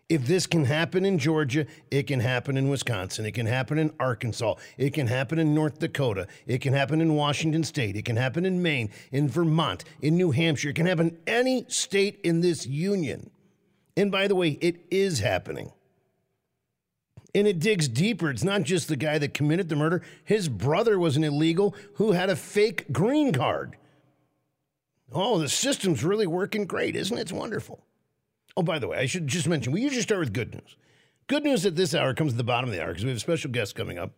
If 0.08 0.26
this 0.26 0.46
can 0.46 0.64
happen 0.64 1.04
in 1.04 1.18
Georgia, 1.18 1.66
it 1.90 2.06
can 2.06 2.20
happen 2.20 2.56
in 2.56 2.70
Wisconsin, 2.70 3.26
it 3.26 3.32
can 3.32 3.44
happen 3.44 3.76
in 3.76 3.92
Arkansas, 4.00 4.54
it 4.78 4.94
can 4.94 5.06
happen 5.06 5.38
in 5.38 5.54
North 5.54 5.78
Dakota, 5.78 6.26
it 6.46 6.62
can 6.62 6.72
happen 6.72 7.02
in 7.02 7.14
Washington 7.14 7.62
State, 7.62 7.94
it 7.94 8.06
can 8.06 8.16
happen 8.16 8.46
in 8.46 8.62
Maine, 8.62 8.90
in 9.12 9.28
Vermont, 9.28 9.84
in 10.00 10.16
New 10.16 10.30
Hampshire, 10.30 10.70
it 10.70 10.76
can 10.76 10.86
happen 10.86 11.18
any 11.26 11.66
state 11.68 12.20
in 12.24 12.40
this 12.40 12.66
union. 12.66 13.30
And 13.98 14.10
by 14.10 14.28
the 14.28 14.34
way, 14.34 14.52
it 14.62 14.76
is 14.90 15.18
happening. 15.18 15.72
And 17.34 17.46
it 17.46 17.58
digs 17.58 17.88
deeper. 17.88 18.30
It's 18.30 18.44
not 18.44 18.62
just 18.62 18.88
the 18.88 18.96
guy 18.96 19.18
that 19.18 19.34
committed 19.34 19.68
the 19.68 19.76
murder. 19.76 20.02
His 20.24 20.48
brother 20.48 20.98
was 20.98 21.16
an 21.16 21.24
illegal 21.24 21.74
who 21.94 22.12
had 22.12 22.30
a 22.30 22.36
fake 22.36 22.90
green 22.90 23.32
card. 23.32 23.76
Oh, 25.12 25.38
the 25.38 25.48
system's 25.48 26.02
really 26.02 26.26
working 26.26 26.64
great, 26.64 26.96
isn't 26.96 27.16
it? 27.16 27.22
It's 27.22 27.32
wonderful. 27.32 27.84
Oh, 28.58 28.62
by 28.62 28.80
the 28.80 28.88
way, 28.88 28.98
I 28.98 29.06
should 29.06 29.28
just 29.28 29.46
mention 29.46 29.72
we 29.72 29.82
usually 29.82 30.02
start 30.02 30.18
with 30.18 30.32
good 30.32 30.52
news. 30.52 30.76
Good 31.28 31.44
news 31.44 31.64
at 31.64 31.76
this 31.76 31.94
hour 31.94 32.12
comes 32.12 32.32
at 32.32 32.38
the 32.38 32.44
bottom 32.44 32.68
of 32.68 32.74
the 32.74 32.82
hour 32.82 32.88
because 32.88 33.04
we 33.04 33.10
have 33.10 33.18
a 33.18 33.20
special 33.20 33.52
guest 33.52 33.76
coming 33.76 33.98
up. 33.98 34.10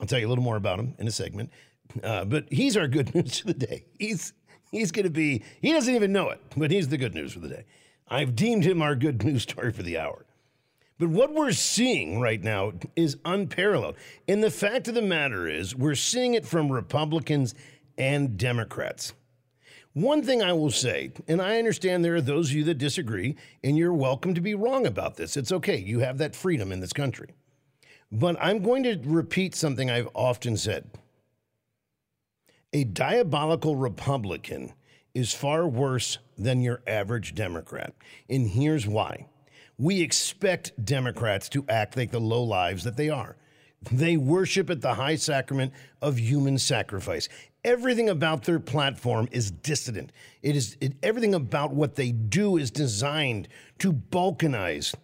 I'll 0.00 0.08
tell 0.08 0.18
you 0.18 0.26
a 0.26 0.28
little 0.28 0.42
more 0.42 0.56
about 0.56 0.80
him 0.80 0.96
in 0.98 1.06
a 1.06 1.12
segment. 1.12 1.52
Uh, 2.02 2.24
but 2.24 2.52
he's 2.52 2.76
our 2.76 2.88
good 2.88 3.14
news 3.14 3.42
of 3.42 3.46
the 3.46 3.54
day. 3.54 3.84
He's 3.96 4.32
he's 4.72 4.90
going 4.90 5.04
to 5.04 5.10
be. 5.10 5.44
He 5.62 5.70
doesn't 5.70 5.94
even 5.94 6.10
know 6.10 6.30
it, 6.30 6.40
but 6.56 6.72
he's 6.72 6.88
the 6.88 6.96
good 6.96 7.14
news 7.14 7.32
for 7.32 7.38
the 7.38 7.48
day. 7.48 7.64
I've 8.08 8.34
deemed 8.34 8.64
him 8.64 8.82
our 8.82 8.96
good 8.96 9.22
news 9.22 9.42
story 9.44 9.70
for 9.70 9.84
the 9.84 9.98
hour. 9.98 10.26
But 10.98 11.10
what 11.10 11.32
we're 11.32 11.52
seeing 11.52 12.18
right 12.20 12.42
now 12.42 12.72
is 12.96 13.18
unparalleled. 13.24 13.94
And 14.26 14.42
the 14.42 14.50
fact 14.50 14.88
of 14.88 14.94
the 14.94 15.02
matter 15.02 15.46
is, 15.46 15.76
we're 15.76 15.94
seeing 15.94 16.34
it 16.34 16.44
from 16.44 16.72
Republicans 16.72 17.54
and 17.96 18.36
Democrats. 18.36 19.12
One 19.96 20.22
thing 20.22 20.42
I 20.42 20.52
will 20.52 20.70
say, 20.70 21.10
and 21.26 21.40
I 21.40 21.56
understand 21.56 22.04
there 22.04 22.16
are 22.16 22.20
those 22.20 22.50
of 22.50 22.56
you 22.56 22.64
that 22.64 22.76
disagree, 22.76 23.34
and 23.64 23.78
you're 23.78 23.94
welcome 23.94 24.34
to 24.34 24.42
be 24.42 24.54
wrong 24.54 24.86
about 24.86 25.16
this. 25.16 25.38
It's 25.38 25.50
okay. 25.50 25.78
You 25.78 26.00
have 26.00 26.18
that 26.18 26.36
freedom 26.36 26.70
in 26.70 26.80
this 26.80 26.92
country. 26.92 27.30
But 28.12 28.36
I'm 28.38 28.62
going 28.62 28.82
to 28.82 29.00
repeat 29.06 29.54
something 29.54 29.90
I've 29.90 30.10
often 30.12 30.58
said. 30.58 30.90
A 32.74 32.84
diabolical 32.84 33.74
Republican 33.74 34.74
is 35.14 35.32
far 35.32 35.66
worse 35.66 36.18
than 36.36 36.60
your 36.60 36.82
average 36.86 37.34
Democrat. 37.34 37.94
And 38.28 38.50
here's 38.50 38.86
why 38.86 39.28
we 39.78 40.02
expect 40.02 40.84
Democrats 40.84 41.48
to 41.48 41.64
act 41.70 41.96
like 41.96 42.10
the 42.10 42.20
low 42.20 42.42
lives 42.42 42.84
that 42.84 42.98
they 42.98 43.08
are. 43.08 43.38
They 43.90 44.18
worship 44.18 44.68
at 44.68 44.82
the 44.82 44.94
high 44.94 45.16
sacrament 45.16 45.72
of 46.02 46.18
human 46.18 46.58
sacrifice. 46.58 47.30
Everything 47.66 48.08
about 48.08 48.44
their 48.44 48.60
platform 48.60 49.28
is 49.32 49.50
dissident. 49.50 50.12
It 50.40 50.54
is 50.54 50.76
it, 50.80 50.92
everything 51.02 51.34
about 51.34 51.74
what 51.74 51.96
they 51.96 52.12
do 52.12 52.56
is 52.56 52.70
designed 52.70 53.48
to 53.80 53.92
balkanize 53.92 54.94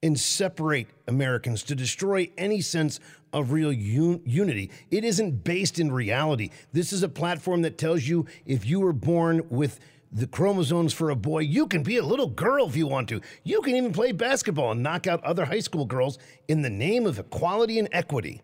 and 0.00 0.18
separate 0.18 0.86
Americans, 1.08 1.64
to 1.64 1.74
destroy 1.74 2.30
any 2.38 2.60
sense 2.60 3.00
of 3.32 3.50
real 3.50 3.70
un- 3.70 4.22
unity. 4.24 4.70
It 4.92 5.04
isn't 5.04 5.42
based 5.42 5.80
in 5.80 5.90
reality. 5.90 6.50
This 6.72 6.92
is 6.92 7.02
a 7.02 7.08
platform 7.08 7.62
that 7.62 7.76
tells 7.76 8.04
you 8.04 8.24
if 8.46 8.64
you 8.64 8.78
were 8.78 8.92
born 8.92 9.42
with 9.50 9.80
the 10.12 10.28
chromosomes 10.28 10.92
for 10.92 11.10
a 11.10 11.16
boy, 11.16 11.40
you 11.40 11.66
can 11.66 11.82
be 11.82 11.96
a 11.96 12.04
little 12.04 12.28
girl 12.28 12.68
if 12.68 12.76
you 12.76 12.86
want 12.86 13.08
to. 13.08 13.20
You 13.42 13.62
can 13.62 13.74
even 13.74 13.92
play 13.92 14.12
basketball 14.12 14.70
and 14.70 14.82
knock 14.82 15.08
out 15.08 15.24
other 15.24 15.44
high 15.44 15.60
school 15.60 15.86
girls 15.86 16.18
in 16.46 16.62
the 16.62 16.70
name 16.70 17.04
of 17.04 17.18
equality 17.18 17.80
and 17.80 17.88
equity. 17.90 18.42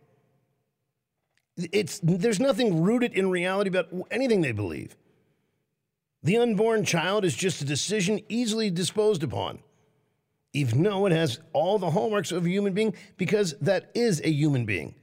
It's 1.57 2.01
there's 2.03 2.41
nothing 2.41 2.83
rooted 2.83 3.13
in 3.13 3.31
reality 3.31 3.69
about 3.69 3.89
anything 4.11 4.43
they 4.43 4.53
believe. 4.53 4.97
The 6.23 6.37
unborn 6.39 6.85
child 6.85 7.25
is 7.25 7.35
just 7.35 7.63
a 7.63 7.65
decision 7.65 8.21
easily 8.29 8.71
disposed 8.71 9.23
upon 9.23 9.61
even 10.57 10.83
though 10.83 11.05
it 11.05 11.13
has 11.13 11.39
all 11.53 11.79
the 11.79 11.91
hallmarks 11.91 12.33
of 12.33 12.47
a 12.47 12.49
human 12.49 12.73
being, 12.73 12.95
because 13.19 13.55
that 13.61 13.91
is 13.95 14.23
a 14.25 14.31
human 14.31 14.65
being. 14.65 14.95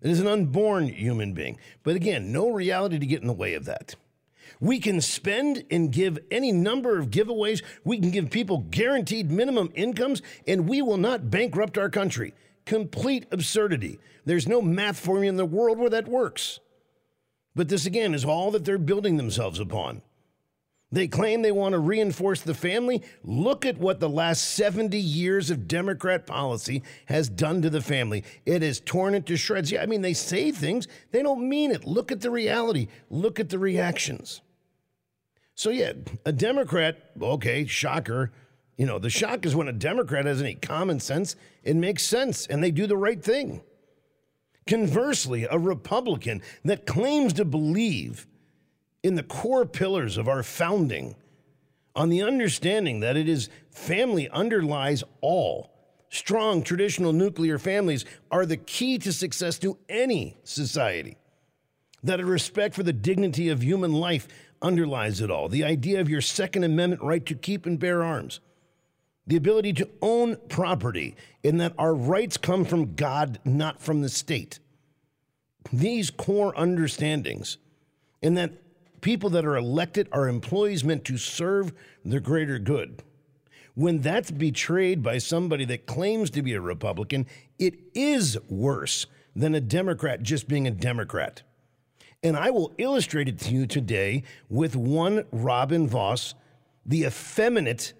It 0.00 0.10
is 0.10 0.20
an 0.20 0.28
unborn 0.28 0.88
human 0.88 1.34
being. 1.34 1.58
But 1.82 1.96
again, 1.96 2.32
no 2.32 2.50
reality 2.50 2.98
to 2.98 3.06
get 3.06 3.20
in 3.20 3.26
the 3.26 3.32
way 3.32 3.54
of 3.54 3.64
that. 3.64 3.96
We 4.60 4.78
can 4.78 5.00
spend 5.00 5.64
and 5.70 5.90
give 5.90 6.18
any 6.30 6.52
number 6.52 6.98
of 6.98 7.10
giveaways. 7.10 7.62
We 7.82 7.98
can 7.98 8.10
give 8.10 8.30
people 8.30 8.66
guaranteed 8.70 9.32
minimum 9.32 9.72
incomes, 9.74 10.22
and 10.46 10.68
we 10.68 10.80
will 10.80 10.96
not 10.96 11.28
bankrupt 11.28 11.76
our 11.76 11.90
country. 11.90 12.32
Complete 12.70 13.26
absurdity. 13.32 13.98
There's 14.24 14.46
no 14.46 14.62
math 14.62 14.96
formula 14.96 15.28
in 15.28 15.36
the 15.36 15.44
world 15.44 15.76
where 15.76 15.90
that 15.90 16.06
works. 16.06 16.60
But 17.56 17.68
this, 17.68 17.84
again, 17.84 18.14
is 18.14 18.24
all 18.24 18.52
that 18.52 18.64
they're 18.64 18.78
building 18.78 19.16
themselves 19.16 19.58
upon. 19.58 20.02
They 20.92 21.08
claim 21.08 21.42
they 21.42 21.50
want 21.50 21.72
to 21.72 21.80
reinforce 21.80 22.42
the 22.42 22.54
family. 22.54 23.02
Look 23.24 23.66
at 23.66 23.78
what 23.78 23.98
the 23.98 24.08
last 24.08 24.54
70 24.54 24.96
years 24.96 25.50
of 25.50 25.66
Democrat 25.66 26.28
policy 26.28 26.84
has 27.06 27.28
done 27.28 27.60
to 27.62 27.70
the 27.70 27.80
family. 27.82 28.22
It 28.46 28.62
has 28.62 28.78
torn 28.78 29.16
it 29.16 29.26
to 29.26 29.36
shreds. 29.36 29.72
Yeah, 29.72 29.82
I 29.82 29.86
mean, 29.86 30.02
they 30.02 30.14
say 30.14 30.52
things, 30.52 30.86
they 31.10 31.24
don't 31.24 31.48
mean 31.48 31.72
it. 31.72 31.84
Look 31.84 32.12
at 32.12 32.20
the 32.20 32.30
reality, 32.30 32.86
look 33.10 33.40
at 33.40 33.48
the 33.48 33.58
reactions. 33.58 34.42
So, 35.56 35.70
yeah, 35.70 35.94
a 36.24 36.30
Democrat, 36.30 37.10
okay, 37.20 37.66
shocker. 37.66 38.30
You 38.80 38.86
know, 38.86 38.98
the 38.98 39.10
shock 39.10 39.44
is 39.44 39.54
when 39.54 39.68
a 39.68 39.74
Democrat 39.74 40.24
has 40.24 40.40
any 40.40 40.54
common 40.54 41.00
sense, 41.00 41.36
it 41.62 41.76
makes 41.76 42.02
sense, 42.02 42.46
and 42.46 42.64
they 42.64 42.70
do 42.70 42.86
the 42.86 42.96
right 42.96 43.22
thing. 43.22 43.60
Conversely, 44.66 45.46
a 45.50 45.58
Republican 45.58 46.40
that 46.64 46.86
claims 46.86 47.34
to 47.34 47.44
believe 47.44 48.26
in 49.02 49.16
the 49.16 49.22
core 49.22 49.66
pillars 49.66 50.16
of 50.16 50.28
our 50.28 50.42
founding 50.42 51.14
on 51.94 52.08
the 52.08 52.22
understanding 52.22 53.00
that 53.00 53.18
it 53.18 53.28
is 53.28 53.50
family 53.70 54.30
underlies 54.30 55.04
all. 55.20 55.70
Strong 56.08 56.62
traditional 56.62 57.12
nuclear 57.12 57.58
families 57.58 58.06
are 58.30 58.46
the 58.46 58.56
key 58.56 58.96
to 58.96 59.12
success 59.12 59.58
to 59.58 59.76
any 59.90 60.38
society. 60.42 61.18
That 62.02 62.18
a 62.18 62.24
respect 62.24 62.74
for 62.74 62.82
the 62.82 62.94
dignity 62.94 63.50
of 63.50 63.62
human 63.62 63.92
life 63.92 64.26
underlies 64.62 65.20
it 65.20 65.30
all. 65.30 65.50
The 65.50 65.64
idea 65.64 66.00
of 66.00 66.08
your 66.08 66.22
Second 66.22 66.64
Amendment 66.64 67.02
right 67.02 67.26
to 67.26 67.34
keep 67.34 67.66
and 67.66 67.78
bear 67.78 68.02
arms. 68.02 68.40
The 69.30 69.36
ability 69.36 69.74
to 69.74 69.88
own 70.02 70.38
property, 70.48 71.14
in 71.44 71.58
that 71.58 71.74
our 71.78 71.94
rights 71.94 72.36
come 72.36 72.64
from 72.64 72.96
God, 72.96 73.38
not 73.44 73.80
from 73.80 74.02
the 74.02 74.08
state. 74.08 74.58
These 75.72 76.10
core 76.10 76.52
understandings, 76.58 77.56
in 78.20 78.34
that 78.34 78.54
people 79.02 79.30
that 79.30 79.44
are 79.44 79.54
elected 79.54 80.08
are 80.10 80.26
employees 80.26 80.82
meant 80.82 81.04
to 81.04 81.16
serve 81.16 81.72
the 82.04 82.18
greater 82.18 82.58
good. 82.58 83.04
When 83.76 84.00
that's 84.00 84.32
betrayed 84.32 85.00
by 85.00 85.18
somebody 85.18 85.64
that 85.66 85.86
claims 85.86 86.30
to 86.30 86.42
be 86.42 86.54
a 86.54 86.60
Republican, 86.60 87.24
it 87.56 87.74
is 87.94 88.36
worse 88.48 89.06
than 89.36 89.54
a 89.54 89.60
Democrat 89.60 90.24
just 90.24 90.48
being 90.48 90.66
a 90.66 90.72
Democrat. 90.72 91.42
And 92.20 92.36
I 92.36 92.50
will 92.50 92.74
illustrate 92.78 93.28
it 93.28 93.38
to 93.42 93.54
you 93.54 93.68
today 93.68 94.24
with 94.48 94.74
one 94.74 95.24
Robin 95.30 95.86
Vos, 95.86 96.34
the 96.84 97.04
effeminate 97.04 97.92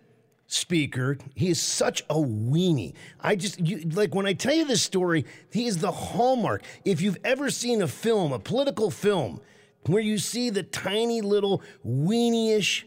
speaker. 0.53 1.19
He 1.35 1.49
is 1.49 1.61
such 1.61 2.03
a 2.11 2.15
weenie. 2.15 2.95
I 3.21 3.37
just 3.37 3.61
you, 3.61 3.81
like 3.91 4.15
when 4.15 4.27
I 4.27 4.33
tell 4.33 4.55
you 4.55 4.65
this 4.65 4.83
story, 4.83 5.25
he 5.53 5.67
is 5.67 5.79
the 5.79 5.93
hallmark. 5.93 6.63
If 6.85 7.01
you've 7.01 7.19
ever 7.25 7.51
seen 7.51 7.83
a 7.83 7.89
film, 7.89 8.33
a 8.33 8.39
political 8.39 8.91
film, 8.91 9.41
where 9.87 10.03
you 10.03 10.19
see 10.19 10.51
the 10.51 10.63
tiny 10.63 11.21
little 11.21 11.63
weenie-ish, 11.87 12.87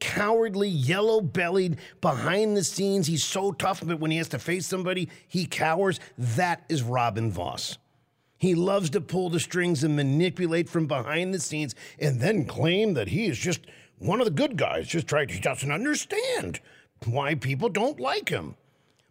cowardly, 0.00 0.68
yellow-bellied 0.68 1.78
behind 2.00 2.56
the 2.56 2.62
scenes. 2.62 3.08
He's 3.08 3.24
so 3.24 3.50
tough, 3.52 3.82
but 3.84 3.98
when 3.98 4.12
he 4.12 4.18
has 4.18 4.28
to 4.28 4.38
face 4.38 4.66
somebody, 4.66 5.08
he 5.26 5.46
cowers. 5.46 5.98
That 6.16 6.64
is 6.68 6.82
Robin 6.82 7.32
Vos. 7.32 7.78
He 8.36 8.54
loves 8.54 8.90
to 8.90 9.00
pull 9.00 9.30
the 9.30 9.40
strings 9.40 9.82
and 9.82 9.96
manipulate 9.96 10.68
from 10.68 10.86
behind 10.86 11.34
the 11.34 11.40
scenes 11.40 11.74
and 11.98 12.20
then 12.20 12.44
claim 12.44 12.94
that 12.94 13.08
he 13.08 13.26
is 13.26 13.36
just 13.36 13.62
one 13.98 14.20
of 14.20 14.26
the 14.26 14.30
good 14.30 14.56
guys. 14.56 14.86
Just 14.86 15.08
try 15.08 15.26
he 15.26 15.40
doesn't 15.40 15.72
understand. 15.72 16.60
Why 17.04 17.34
people 17.34 17.68
don't 17.68 18.00
like 18.00 18.28
him. 18.28 18.54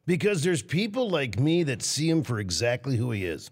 Because 0.06 0.44
there's 0.44 0.62
people 0.62 1.10
like 1.10 1.39
me 1.39 1.63
that 1.63 1.82
see 1.82 2.10
him 2.10 2.24
for 2.24 2.39
exactly 2.39 2.96
who 2.96 3.12
he 3.12 3.25
is. 3.25 3.51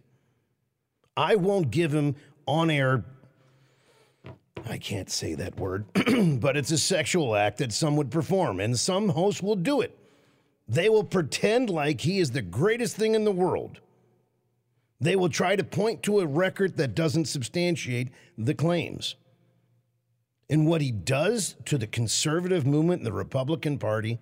I 1.18 1.36
won't 1.36 1.72
give 1.72 1.94
him 1.94 2.16
on 2.48 2.70
air, 2.70 3.04
I 4.70 4.78
can't 4.78 5.10
say 5.10 5.36
that 5.36 5.60
word, 5.60 5.86
but 6.40 6.58
it's 6.58 6.72
a 6.72 6.78
sexual 6.78 7.36
act 7.36 7.58
that 7.58 7.74
some 7.74 7.96
would 7.98 8.12
perform, 8.12 8.60
and 8.60 8.80
some 8.80 9.10
hosts 9.10 9.42
will 9.42 9.56
do 9.56 9.82
it. 9.82 9.98
They 10.68 10.90
will 10.90 11.04
pretend 11.04 11.70
like 11.70 12.02
he 12.02 12.20
is 12.20 12.32
the 12.32 12.42
greatest 12.42 12.96
thing 12.96 13.16
in 13.16 13.24
the 13.24 13.32
world. 13.32 13.80
They 15.00 15.16
will 15.16 15.30
try 15.30 15.56
to 15.56 15.64
point 15.64 16.04
to 16.04 16.20
a 16.20 16.26
record 16.26 16.78
that 16.78 16.96
doesn't 16.96 17.26
substantiate 17.26 18.10
the 18.38 18.56
claims. 18.56 19.16
And 20.50 20.68
what 20.68 20.82
he 20.82 20.92
does 20.92 21.56
to 21.66 21.78
the 21.78 21.88
conservative 21.88 22.66
movement 22.66 23.00
and 23.00 23.08
the 23.08 23.14
Republican 23.14 23.80
Party 23.80 24.20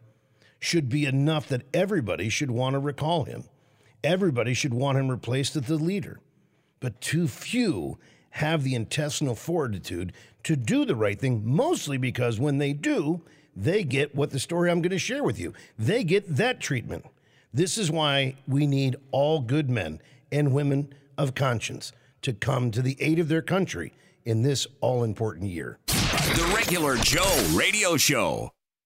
should 0.60 0.88
be 0.88 1.06
enough 1.06 1.48
that 1.50 1.64
everybody 1.74 2.30
should 2.30 2.52
want 2.52 2.74
to 2.74 2.80
recall 2.80 3.26
him. 3.26 3.44
Everybody 4.04 4.54
should 4.54 4.74
want 4.74 4.98
him 4.98 5.10
replaced 5.10 5.56
as 5.58 5.64
the 5.64 5.76
leader. 5.76 6.20
But 6.80 7.02
too 7.02 7.28
few 7.28 7.98
have 8.32 8.64
the 8.64 8.76
intestinal 8.76 9.36
fortitude 9.36 10.14
to 10.44 10.56
do 10.56 10.86
the 10.86 10.96
right 10.96 11.20
thing, 11.20 11.42
mostly 11.46 11.98
because 11.98 12.40
when 12.40 12.58
they 12.58 12.74
do, 12.74 13.22
they 13.56 13.84
get 13.84 14.16
what 14.16 14.32
the 14.32 14.40
story 14.40 14.72
I'm 14.72 14.82
going 14.82 14.92
to 14.92 14.98
share 14.98 15.24
with 15.24 15.40
you. 15.40 15.54
They 15.78 16.04
get 16.04 16.38
that 16.38 16.60
treatment. 16.60 17.06
This 17.54 17.78
is 17.78 17.92
why 17.92 18.36
we 18.48 18.66
need 18.66 18.96
all 19.12 19.40
good 19.40 19.70
men 19.70 20.02
and 20.32 20.54
women 20.54 20.94
of 21.18 21.36
conscience 21.36 21.92
to 22.24 22.34
come 22.34 22.72
to 22.72 22.82
the 22.82 22.98
aid 23.00 23.20
of 23.20 23.28
their 23.28 23.42
country 23.42 23.94
in 24.26 24.42
this 24.42 24.66
all 24.82 25.04
important 25.04 25.52
year. 25.52 25.78
The 26.34 26.44
regular 26.46 26.96
Joe 26.96 27.48
radio 27.54 27.96
show. 27.96 28.50